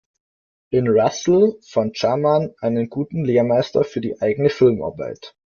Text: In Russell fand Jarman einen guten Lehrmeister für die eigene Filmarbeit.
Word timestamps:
In 0.71 0.87
Russell 0.89 1.59
fand 1.61 1.95
Jarman 2.01 2.55
einen 2.59 2.89
guten 2.89 3.23
Lehrmeister 3.23 3.83
für 3.83 4.01
die 4.01 4.19
eigene 4.19 4.49
Filmarbeit. 4.49 5.35